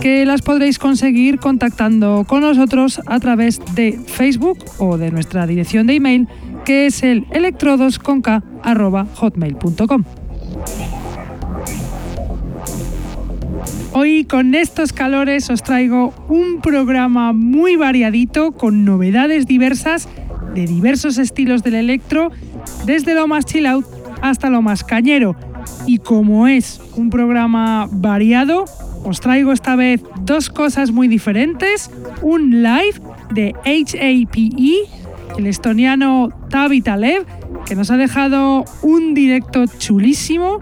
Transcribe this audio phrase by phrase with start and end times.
[0.00, 5.86] que las podréis conseguir contactando con nosotros a través de Facebook o de nuestra dirección
[5.86, 6.28] de email
[6.64, 10.04] que es el electrodosconk.hotmail.com.
[13.92, 20.06] Hoy con estos calores os traigo un programa muy variadito con novedades diversas
[20.54, 22.32] de diversos estilos del electro,
[22.84, 23.86] desde lo más chill out
[24.22, 25.36] hasta lo más cañero.
[25.86, 28.64] Y como es un programa variado,
[29.06, 31.90] os traigo esta vez dos cosas muy diferentes.
[32.22, 33.00] Un live
[33.32, 34.88] de HAPE,
[35.38, 37.24] el estoniano Tavi Talev,
[37.66, 40.60] que nos ha dejado un directo chulísimo,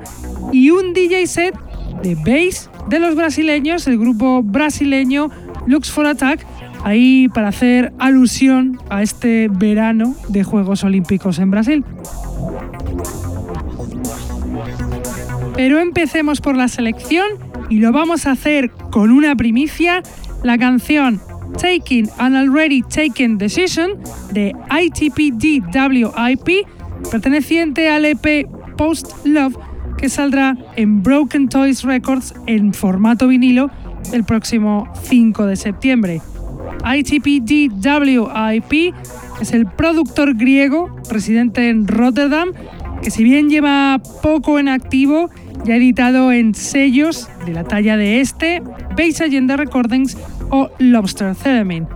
[0.53, 1.55] y un DJ set
[2.03, 5.31] de bass de los brasileños, el grupo brasileño
[5.67, 6.45] Lux for Attack,
[6.85, 11.85] ahí para hacer alusión a este verano de Juegos Olímpicos en Brasil.
[15.57, 20.03] Pero empecemos por la selección y lo vamos a hacer con una primicia,
[20.43, 21.21] la canción
[21.61, 23.93] Taking an Already Taken Decision
[24.33, 26.67] de ITPDWIP,
[27.11, 29.57] perteneciente al EP Post Love,
[29.97, 33.71] que saldrá en Broken Toys Records en formato vinilo
[34.13, 36.21] el próximo 5 de septiembre.
[36.85, 38.73] ITPDWIP
[39.41, 42.53] es el productor griego residente en Rotterdam,
[43.03, 45.31] que si bien lleva poco en activo,
[45.65, 48.63] ya editado en sellos de la talla de este,
[48.97, 50.17] Base Agenda Recordings
[50.51, 51.87] o Lobster Theremin.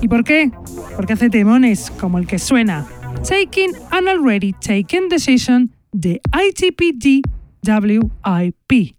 [0.00, 0.50] ¿Y por qué?
[0.94, 2.86] Porque hace temones como el que suena
[3.28, 7.22] Taking an Already Taken Decision de ITPD
[7.66, 8.95] WIP.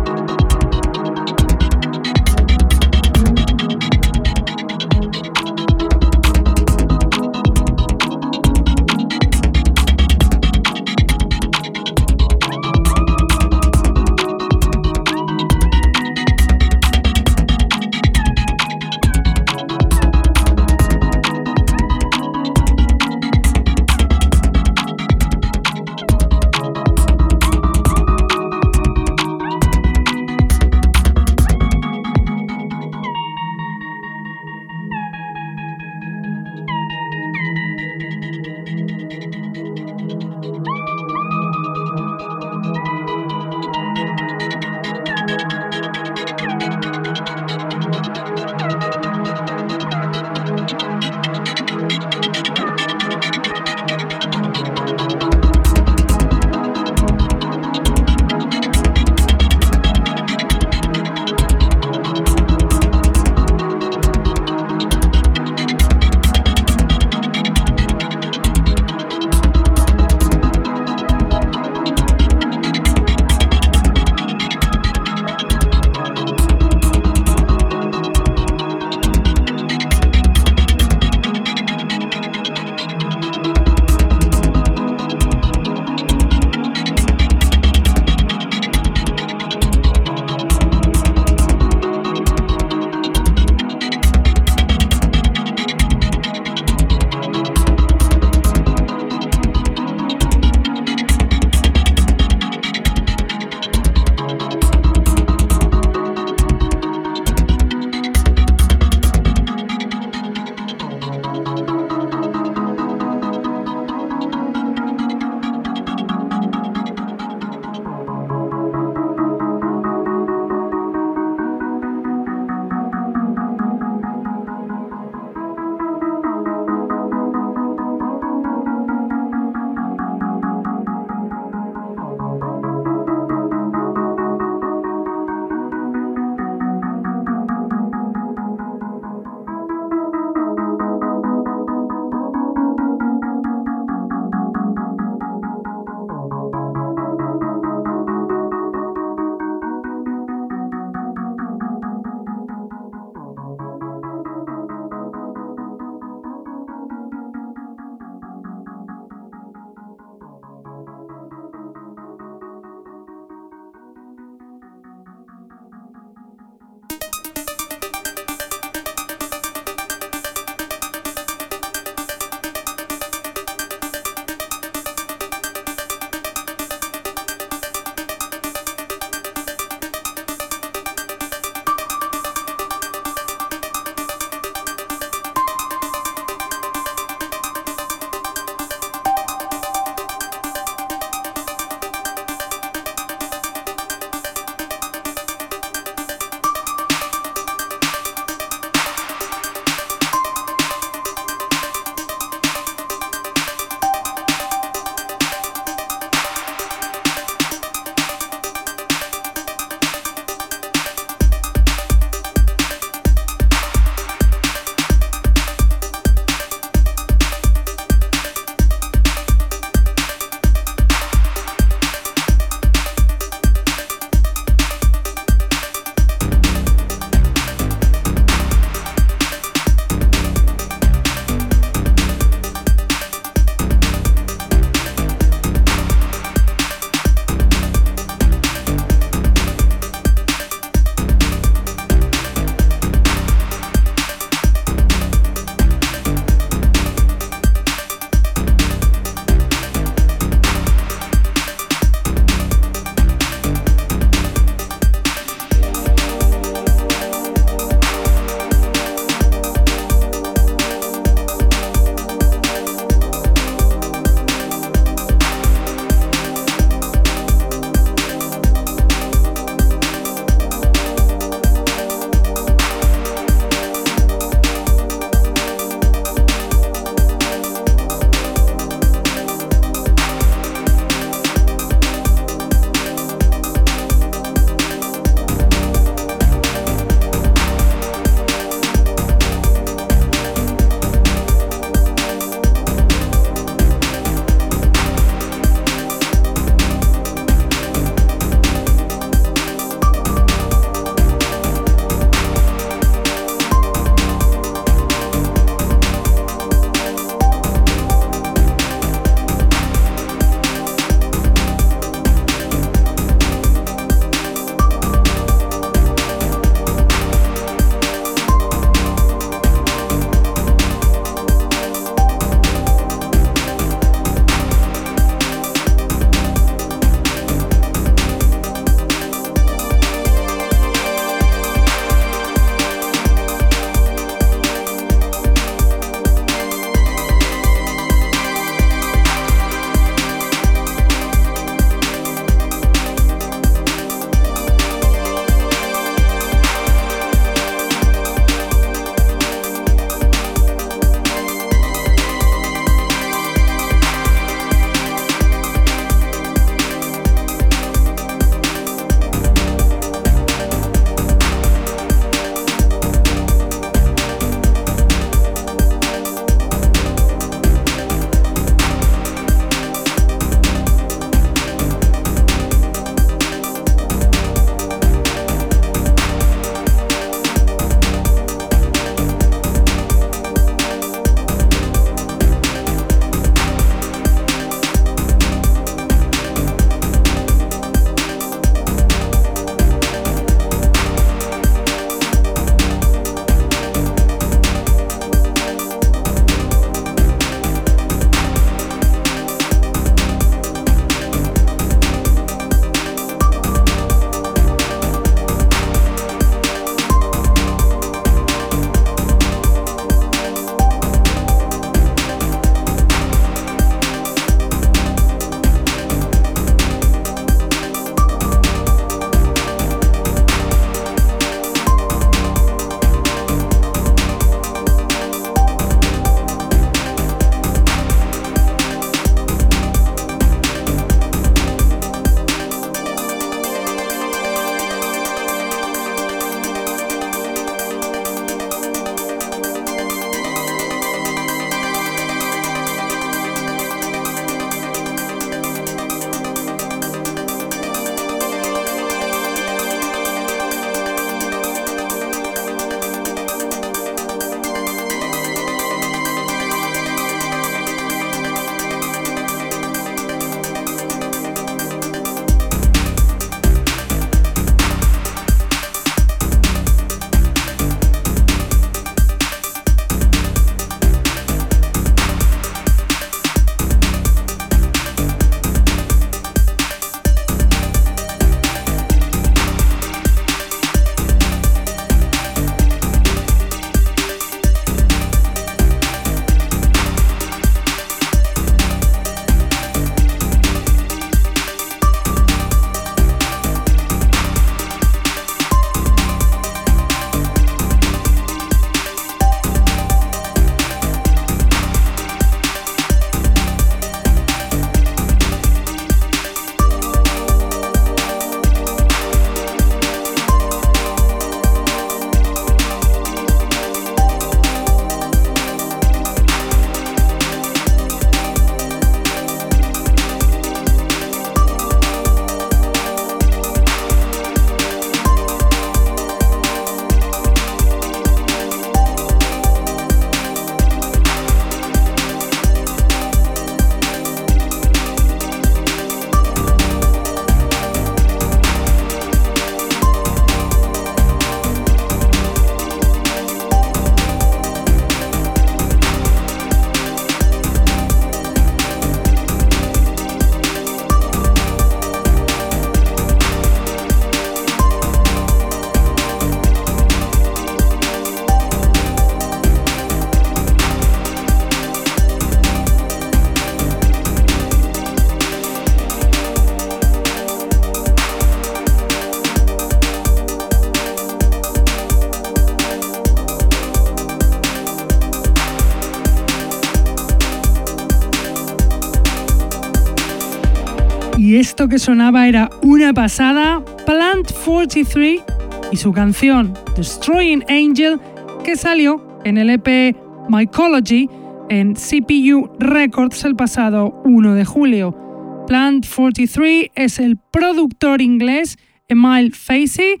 [581.70, 585.22] Que sonaba era una pasada, Plant 43
[585.70, 588.00] y su canción Destroying Angel,
[588.44, 589.96] que salió en el EP
[590.28, 591.08] Mycology
[591.48, 595.44] en CPU Records el pasado 1 de julio.
[595.46, 600.00] Plant 43 es el productor inglés Emile Facey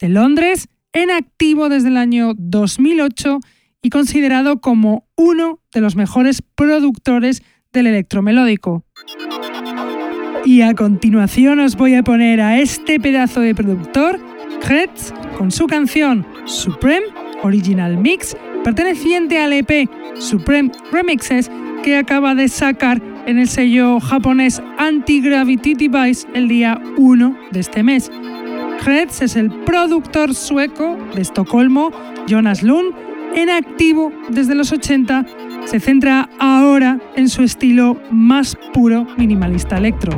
[0.00, 3.38] de Londres, en activo desde el año 2008
[3.82, 8.86] y considerado como uno de los mejores productores del electromelódico.
[10.44, 14.18] Y a continuación os voy a poner a este pedazo de productor,
[14.60, 17.06] Kretz, con su canción Supreme
[17.42, 21.48] Original Mix, perteneciente al EP Supreme Remixes
[21.84, 27.84] que acaba de sacar en el sello japonés Anti-Gravity Device el día 1 de este
[27.84, 28.10] mes.
[28.82, 31.92] Kretz es el productor sueco de Estocolmo,
[32.26, 32.94] Jonas Lund,
[33.34, 35.24] en activo desde los 80,
[35.66, 40.12] se centra ahora en su estilo más puro minimalista electro.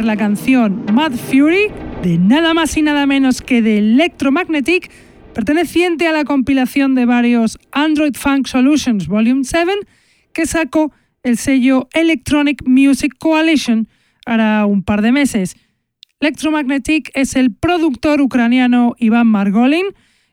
[0.00, 1.68] La canción Mad Fury
[2.02, 4.90] de nada más y nada menos que de Electromagnetic,
[5.34, 9.70] perteneciente a la compilación de varios Android Funk Solutions Volume 7
[10.32, 13.86] que sacó el sello Electronic Music Coalition
[14.24, 15.56] hará un par de meses.
[16.20, 19.86] Electromagnetic es el productor ucraniano Iván Margolin,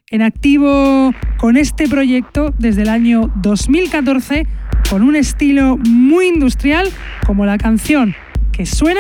[0.10, 4.48] en activo con este proyecto desde el año 2014,
[4.90, 6.88] con un estilo muy industrial
[7.26, 8.16] como la canción
[8.60, 9.00] que suena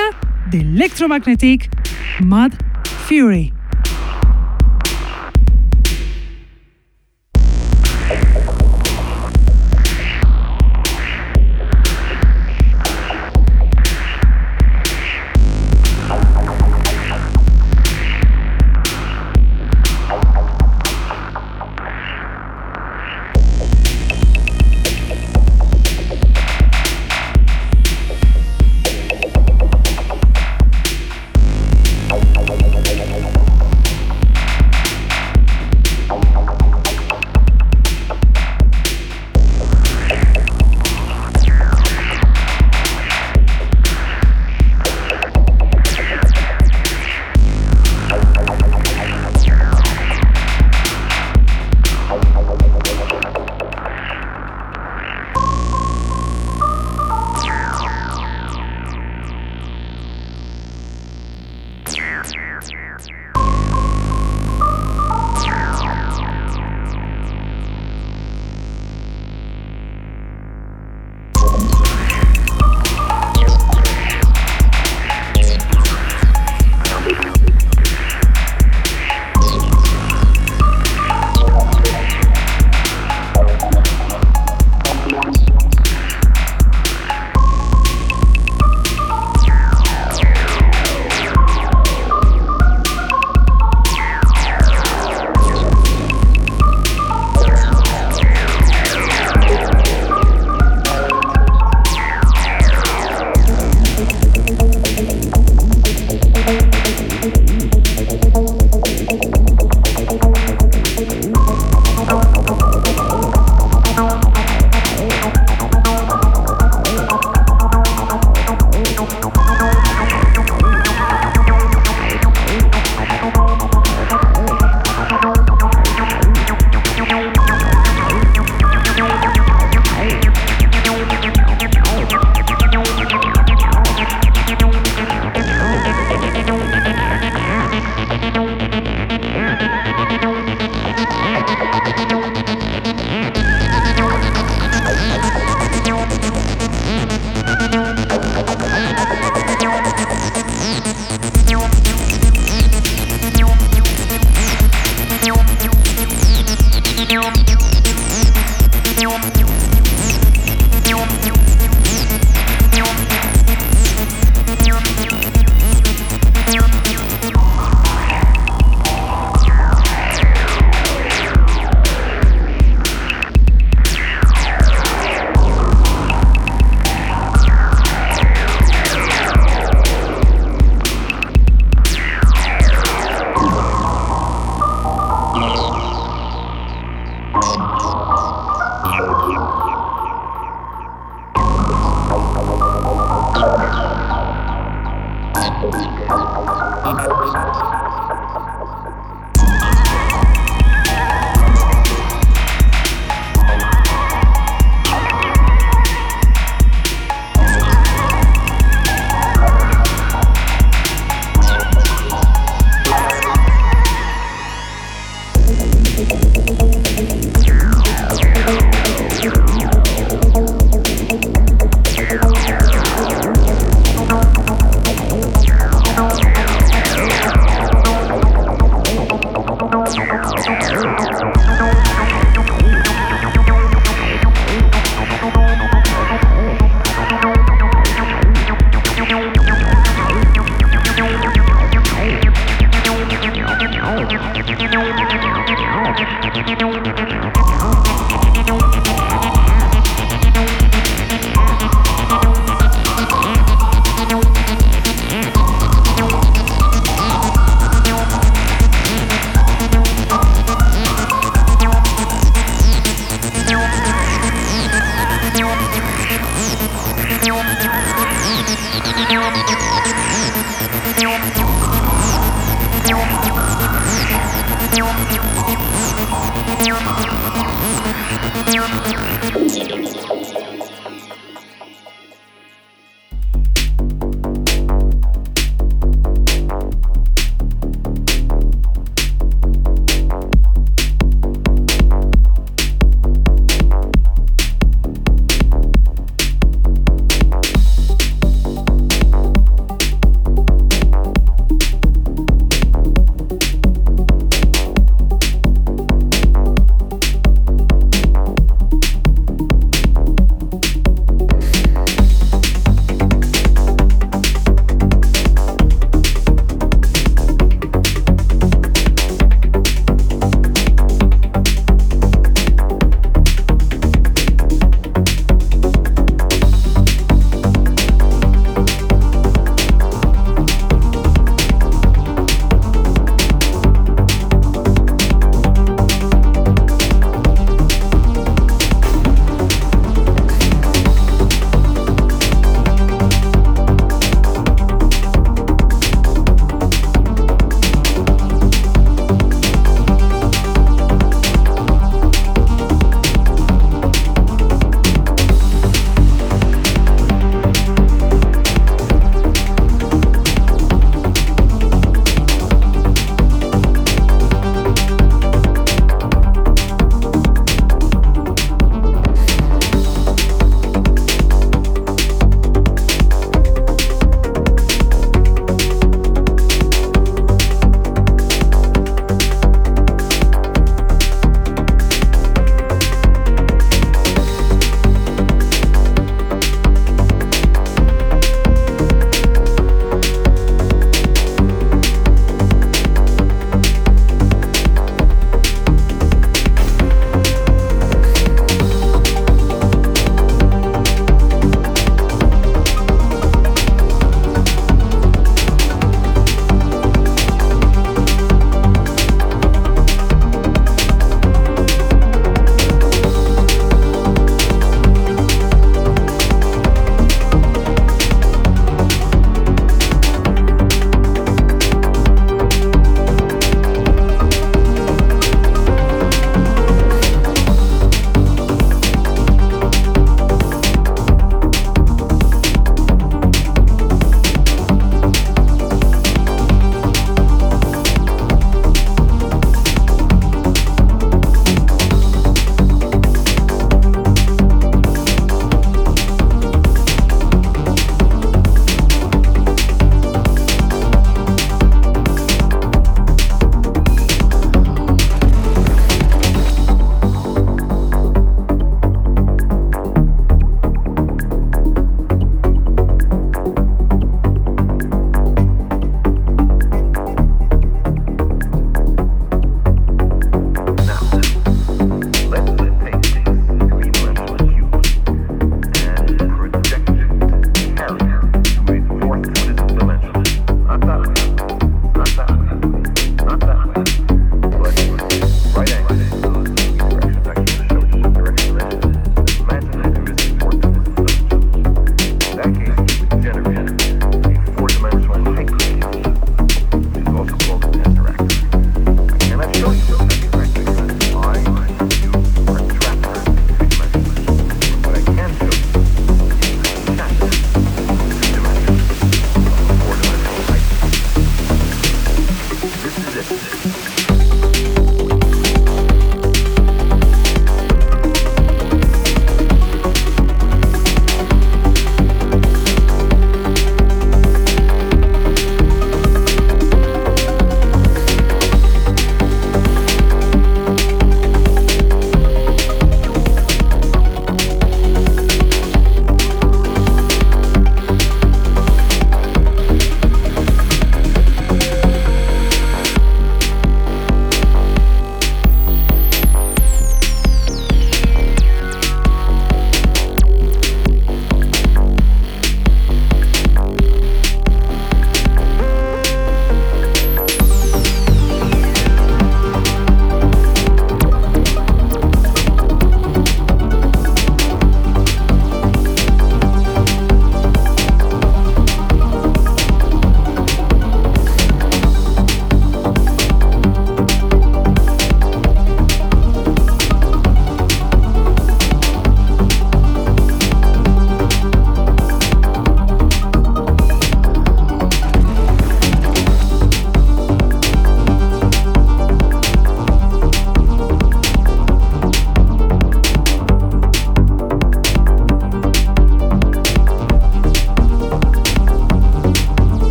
[0.51, 1.69] de Electromagnetic
[2.21, 2.53] Mad
[3.09, 3.58] Fury.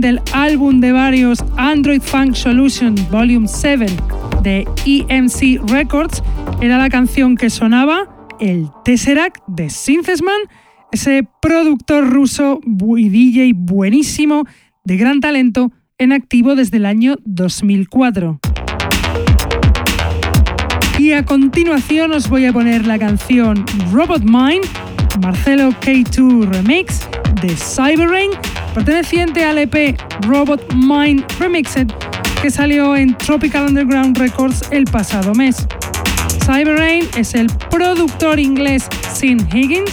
[0.00, 3.86] Del álbum de varios Android Funk Solution Volume 7
[4.42, 6.22] de EMC Records,
[6.60, 8.08] era la canción que sonaba
[8.40, 10.40] el Tesseract de Synthesman,
[10.92, 12.60] ese productor ruso
[12.96, 14.44] y DJ buenísimo,
[14.84, 18.40] de gran talento, en activo desde el año 2004.
[20.98, 24.64] Y a continuación os voy a poner la canción Robot Mind,
[25.20, 27.08] Marcelo K2 Remix
[27.40, 28.30] de Cyberrain,
[28.78, 31.88] perteneciente al EP Robot Mind Remixed
[32.40, 35.66] que salió en Tropical Underground Records el pasado mes.
[36.46, 39.90] Cyberrain es el productor inglés Sin Higgins,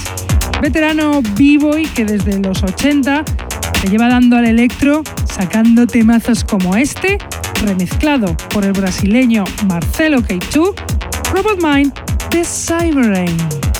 [0.61, 3.25] veterano b-boy que desde los 80
[3.81, 7.17] se lleva dando al electro, sacando temazos como este,
[7.63, 10.75] remezclado por el brasileño Marcelo K2,
[11.33, 11.91] Robot Mind
[12.29, 13.74] de Cyberrain.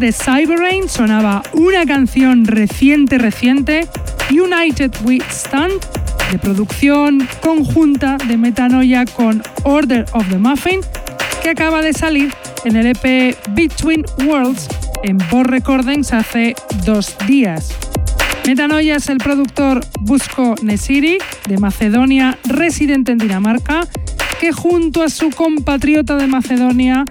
[0.00, 3.86] De Cyberrain sonaba una canción reciente reciente,
[4.30, 5.74] United We Stand,
[6.32, 10.80] de producción conjunta de Metanoia con Order of the Muffin,
[11.42, 12.32] que acaba de salir
[12.64, 14.68] en el EP Between Worlds
[15.02, 16.54] en Boss Recordings hace
[16.86, 17.68] dos días.
[18.46, 23.82] Metanoia es el productor Busco Nesiri, de Macedonia, residente en Dinamarca,
[24.40, 27.04] que junto a su compatriota de Macedonia,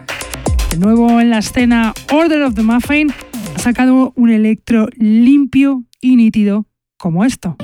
[0.69, 3.11] de nuevo en la escena Order of the Muffin,
[3.55, 6.65] ha sacado un electro limpio y nítido
[6.97, 7.55] como esto.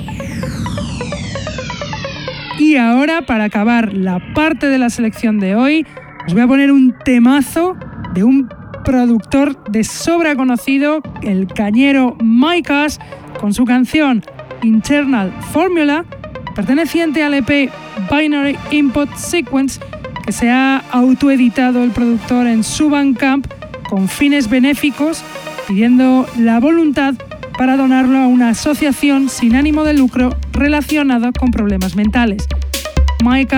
[2.58, 5.86] Y ahora, para acabar la parte de la selección de hoy,
[6.26, 7.76] os voy a poner un temazo
[8.14, 8.48] de un
[8.84, 12.72] productor de sobra conocido, el cañero Mike
[13.38, 14.22] con su canción
[14.62, 16.04] Internal Formula,
[16.54, 17.70] perteneciente al EP
[18.10, 19.80] Binary Input Sequence,
[20.26, 23.46] que se ha autoeditado el productor en su Bandcamp
[23.88, 25.22] con fines benéficos,
[25.68, 27.14] pidiendo la voluntad
[27.56, 32.46] para donarlo a una asociación sin ánimo de lucro relacionada con problemas mentales.
[33.24, 33.56] Mike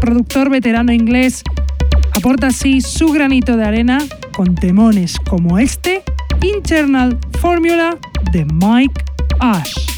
[0.00, 1.42] productor veterano inglés,
[2.14, 3.98] aporta así su granito de arena
[4.32, 6.02] con temones como este,
[6.42, 7.96] Internal Formula
[8.32, 9.04] de Mike
[9.40, 9.97] Ash.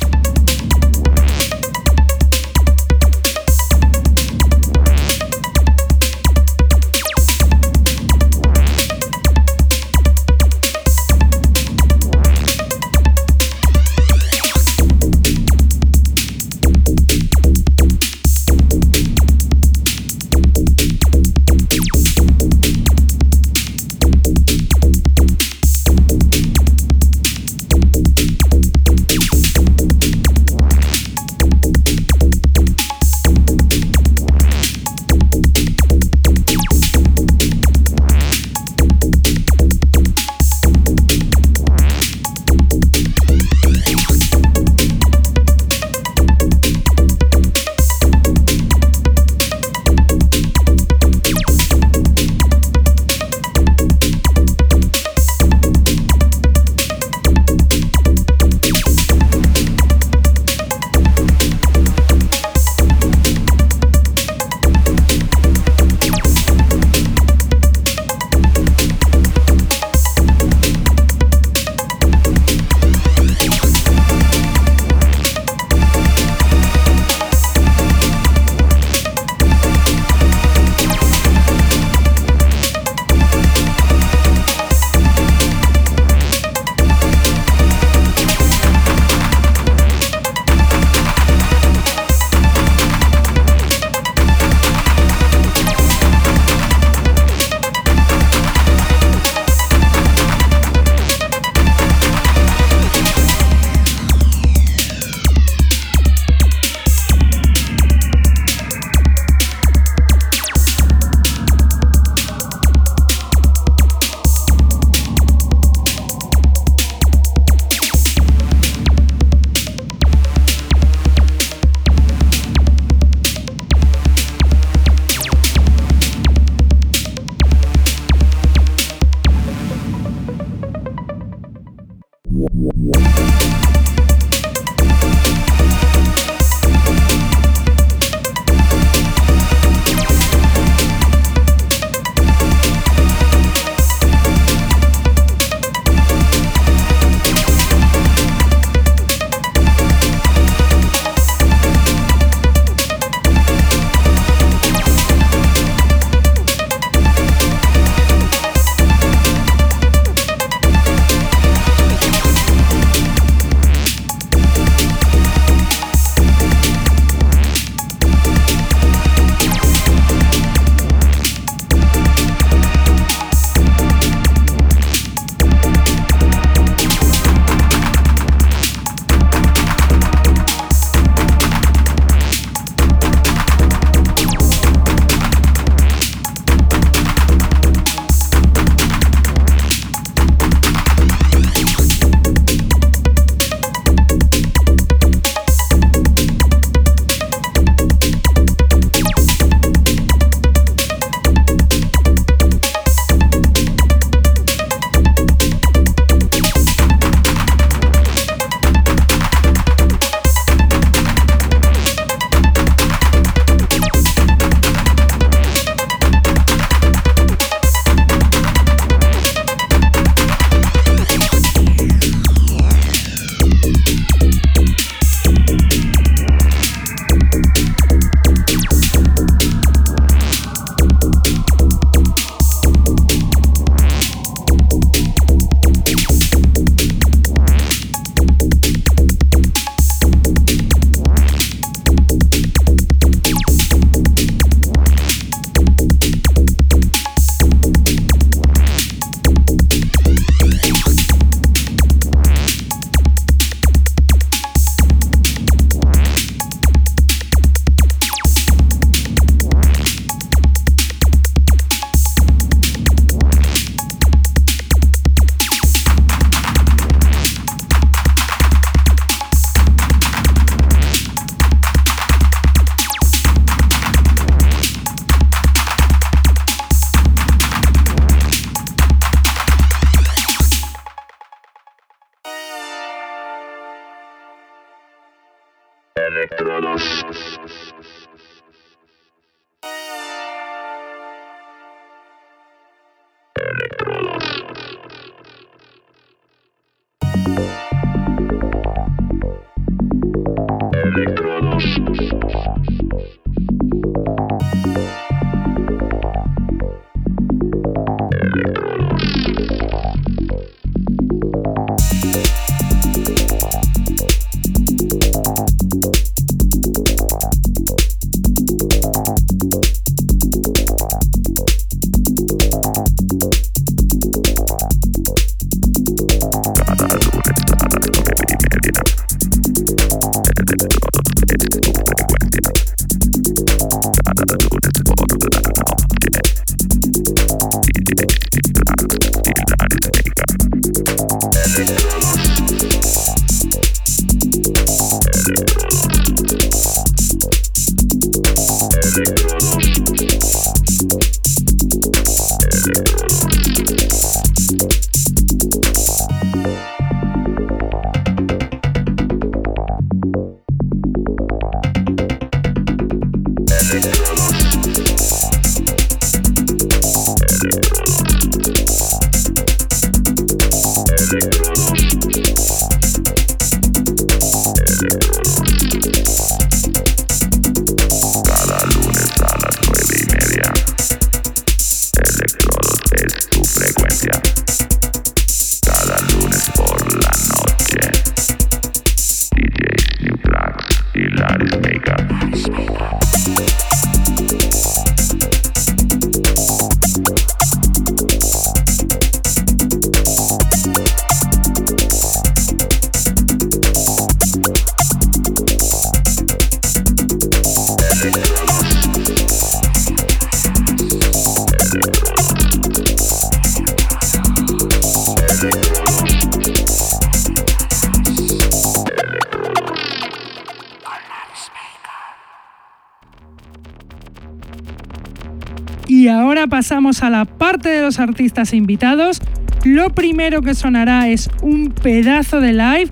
[426.90, 429.20] A la parte de los artistas invitados.
[429.64, 432.88] Lo primero que sonará es un pedazo de live,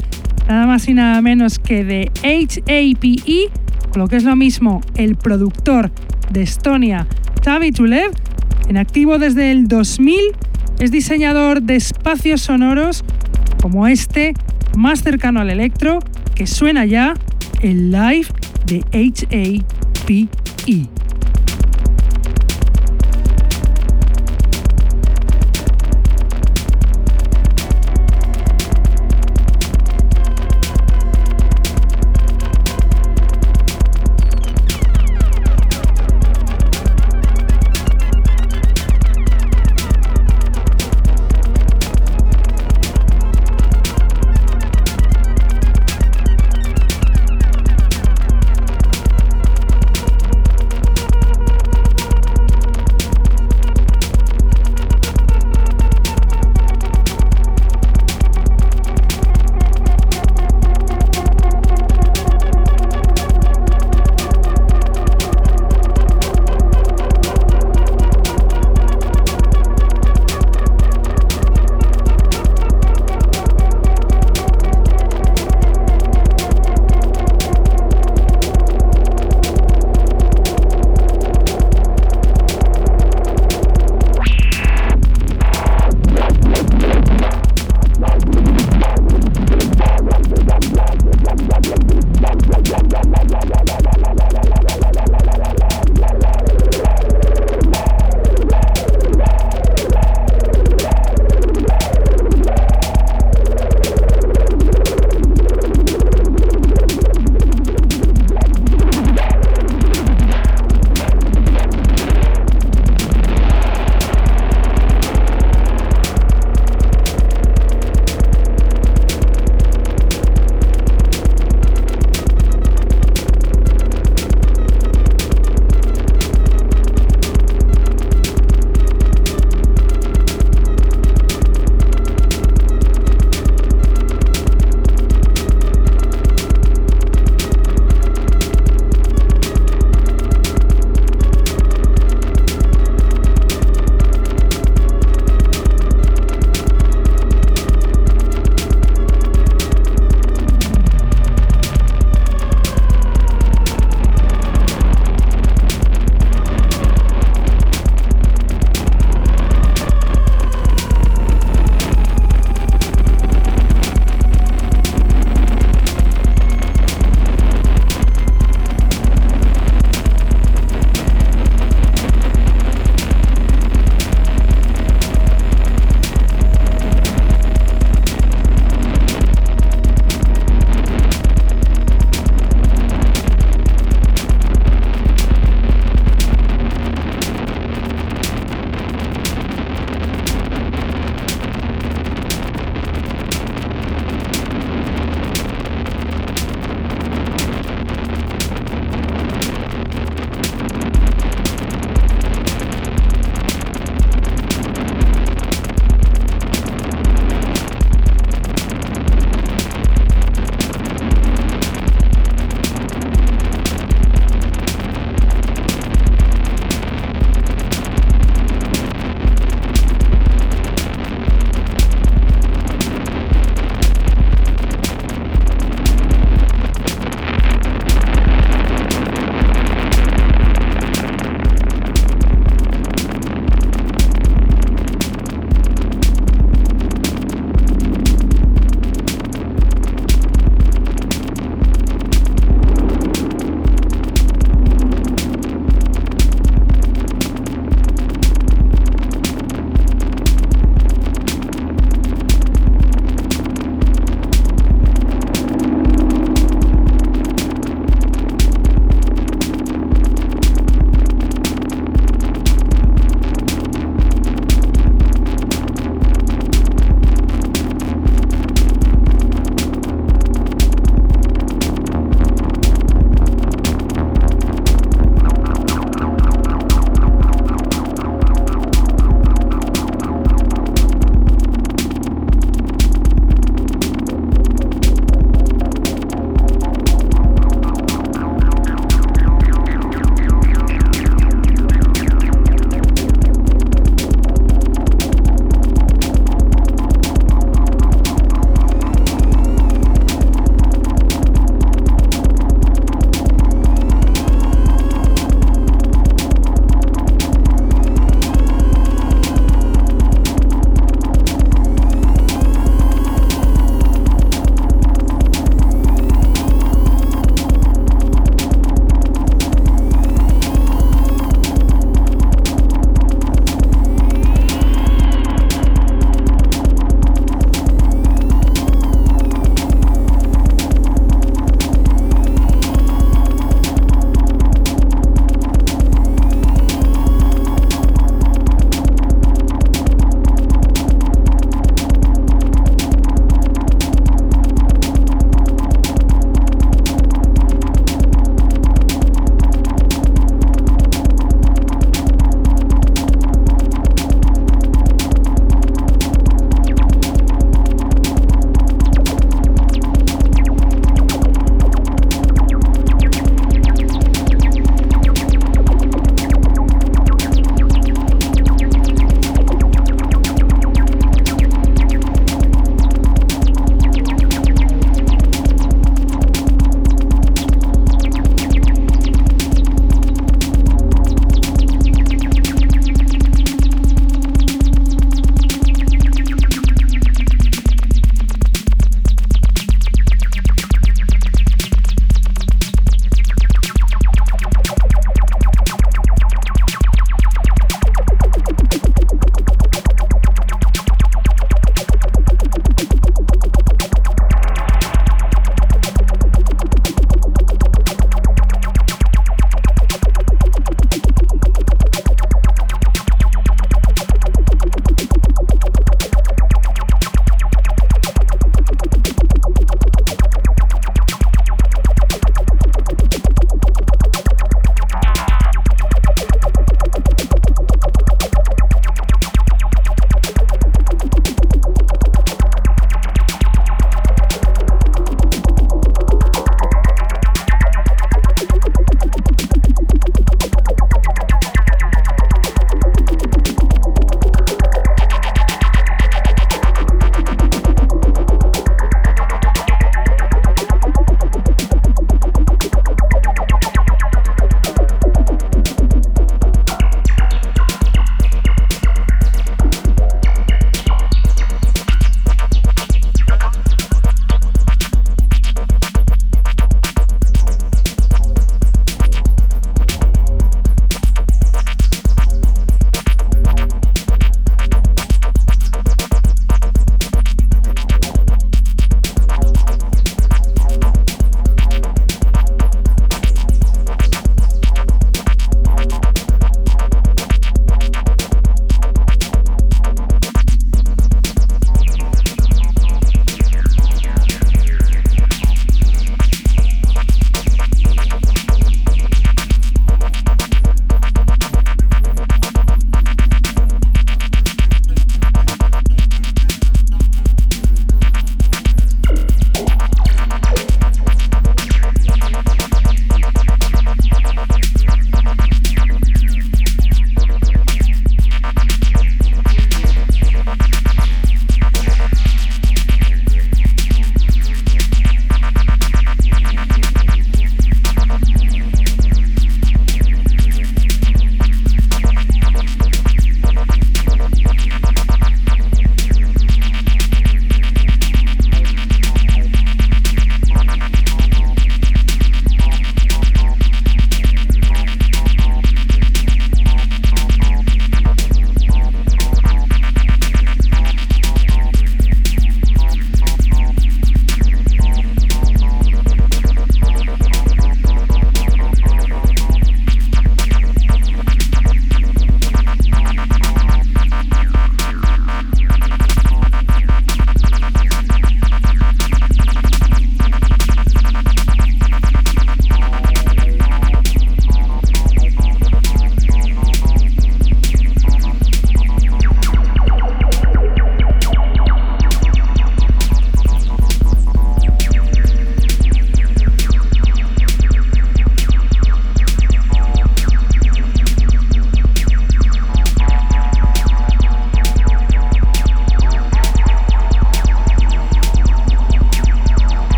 [0.49, 3.51] nada más y nada menos que de HAPE,
[3.97, 5.91] lo que es lo mismo, el productor
[6.31, 7.07] de Estonia,
[7.43, 8.13] Tavi Tulev,
[8.69, 10.17] en activo desde el 2000,
[10.79, 13.05] es diseñador de espacios sonoros
[13.61, 14.35] como este,
[14.77, 15.99] más cercano al electro,
[16.37, 17.15] que suena ya
[17.61, 18.29] el live
[18.67, 20.39] de HAPE.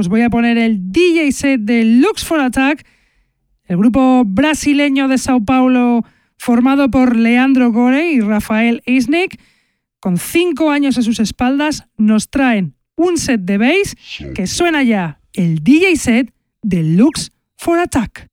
[0.00, 2.86] Os voy a poner el DJ set de Lux for Attack,
[3.64, 6.04] el grupo brasileño de Sao Paulo
[6.38, 9.38] formado por Leandro Gore y Rafael Eisnick,
[10.00, 13.94] con cinco años a sus espaldas, nos traen un set de bass
[14.34, 18.29] que suena ya el DJ set de Lux for Attack.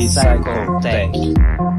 [0.00, 1.69] Recycle Tech.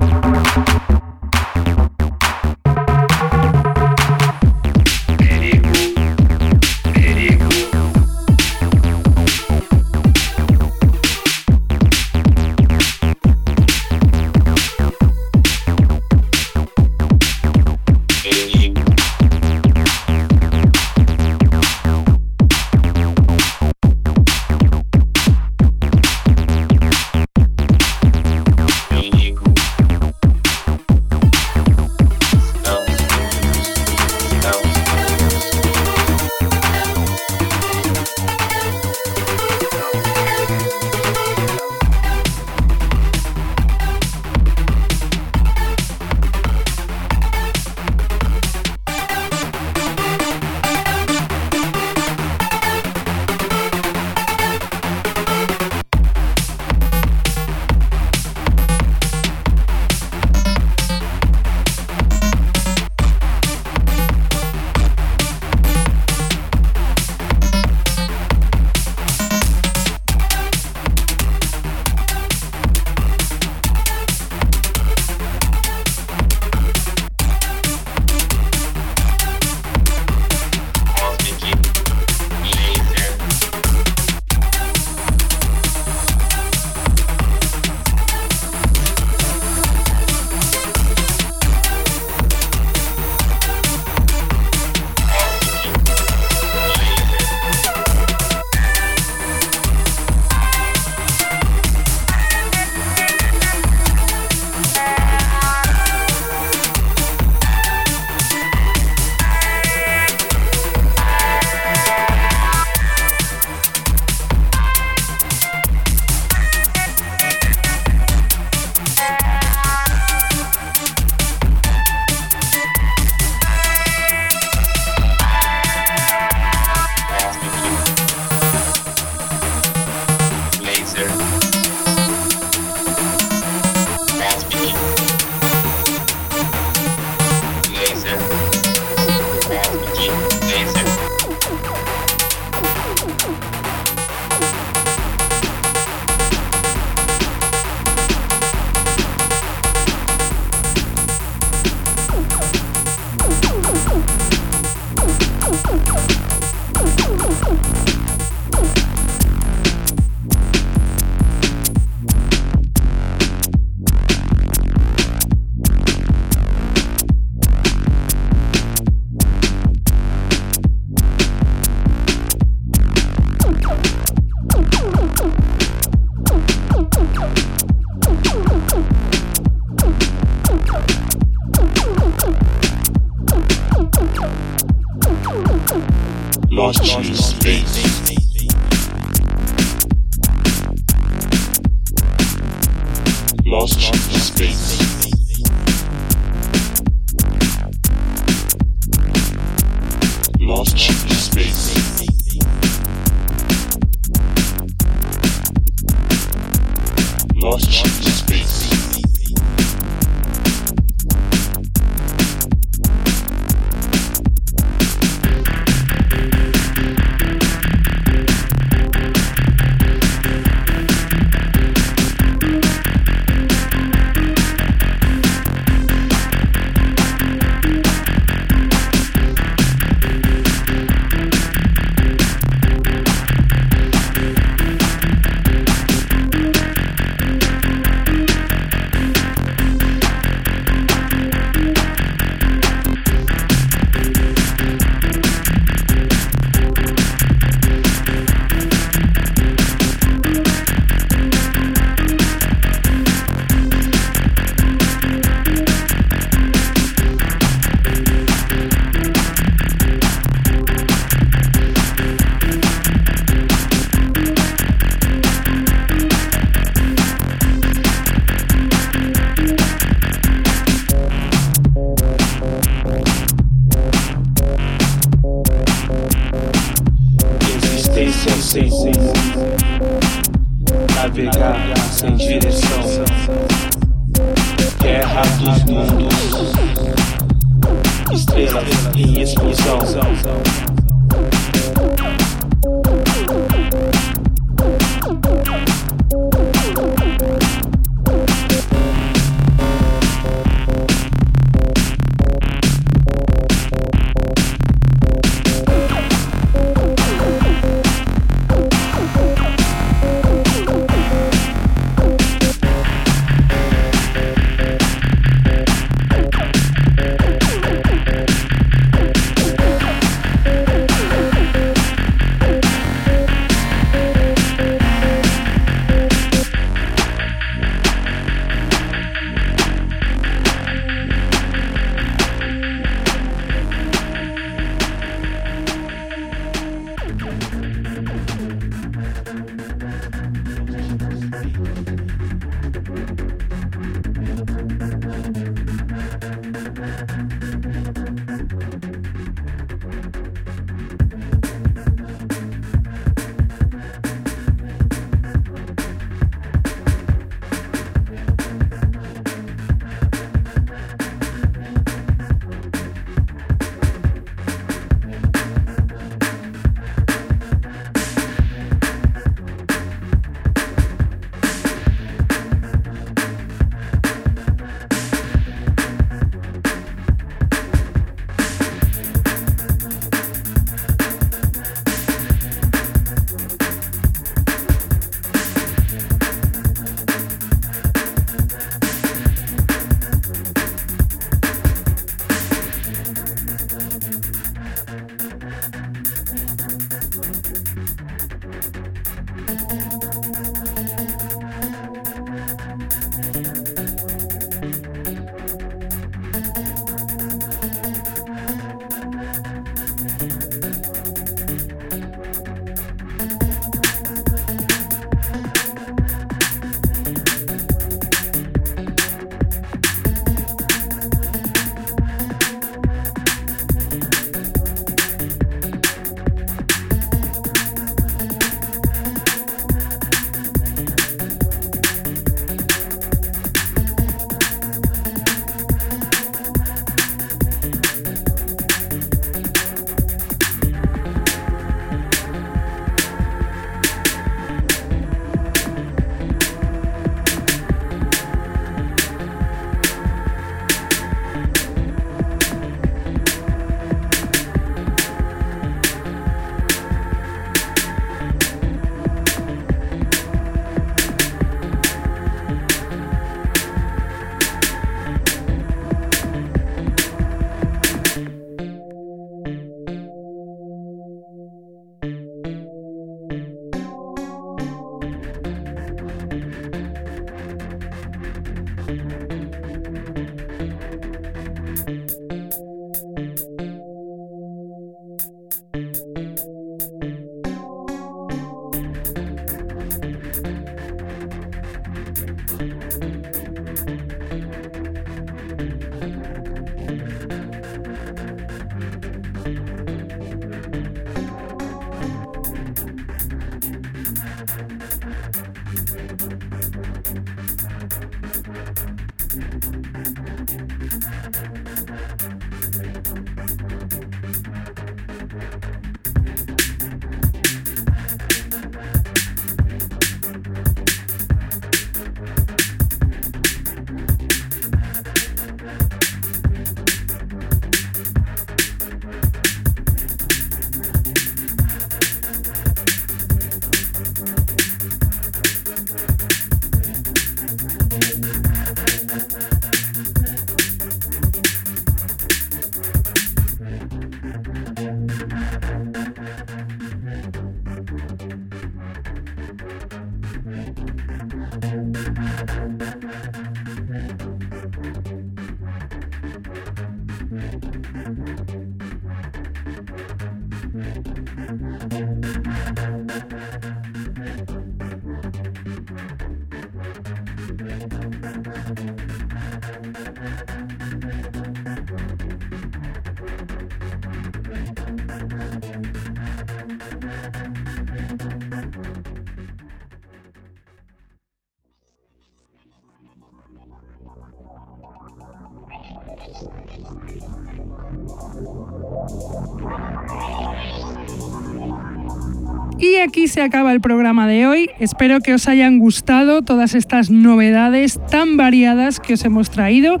[593.28, 594.70] Se acaba el programa de hoy.
[594.80, 600.00] Espero que os hayan gustado todas estas novedades tan variadas que os hemos traído.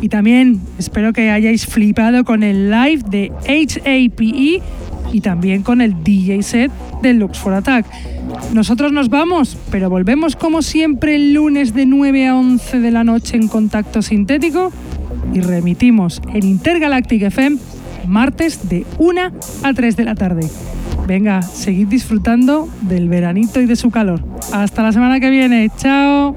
[0.00, 4.62] Y también espero que hayáis flipado con el live de HAPE
[5.12, 6.72] y también con el DJ set
[7.02, 7.86] de Lux for Attack.
[8.52, 13.04] Nosotros nos vamos, pero volvemos como siempre el lunes de 9 a 11 de la
[13.04, 14.72] noche en contacto sintético
[15.34, 17.58] y remitimos en Intergalactic FM
[18.06, 19.20] martes de 1
[19.62, 20.48] a 3 de la tarde.
[21.12, 24.24] Venga, seguid disfrutando del veranito y de su calor.
[24.50, 25.70] Hasta la semana que viene.
[25.76, 26.34] Chao.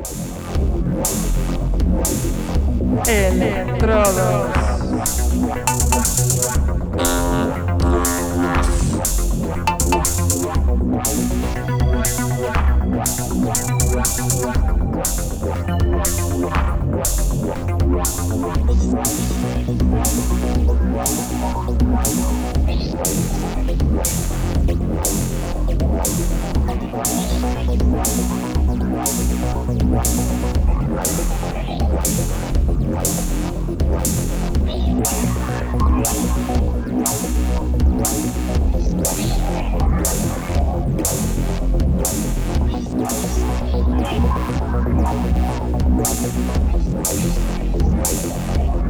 [26.96, 27.56] Right.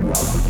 [0.06, 0.45] Wow.